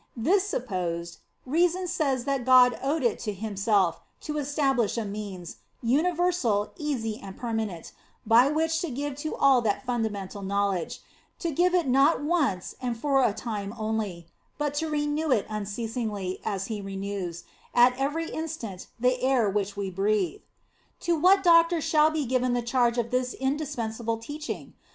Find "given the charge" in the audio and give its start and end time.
22.25-22.97